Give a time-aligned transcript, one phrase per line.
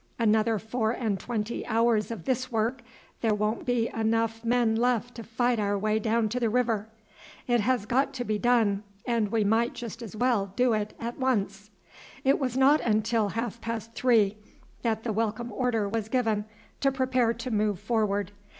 [0.17, 2.81] Another four and twenty hours of this work
[3.21, 6.87] there won't be enough men left to fight our way down to the river.
[7.47, 11.19] It has got to be done, and we might just as well do it at
[11.19, 11.69] once."
[12.23, 14.37] It was not until half past three
[14.81, 16.45] that the welcome order was given
[16.79, 18.31] to prepare to move forward.